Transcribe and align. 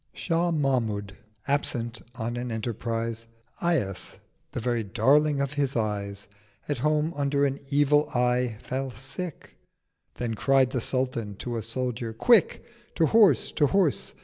Shah 0.13 0.49
Mahmud, 0.49 1.15
absent 1.47 2.01
on 2.15 2.35
an 2.35 2.49
Enterprise, 2.51 3.27
Ayas, 3.61 4.17
the 4.51 4.59
very 4.59 4.81
Darling 4.83 5.39
of 5.39 5.53
his 5.53 5.75
eyes, 5.75 6.27
At 6.67 6.79
home 6.79 7.13
under 7.15 7.45
an 7.45 7.59
Evil 7.69 8.09
Eye 8.09 8.57
fell 8.63 8.89
sick, 8.89 9.57
Then 10.15 10.33
cried 10.33 10.71
the 10.71 10.81
Sultan 10.81 11.35
to 11.35 11.55
a 11.55 11.61
soldier 11.61 12.13
'Quick! 12.13 12.63
650 12.95 12.95
To 12.95 13.05
Horse! 13.11 13.51
to 13.51 13.67
Horse! 13.67 14.15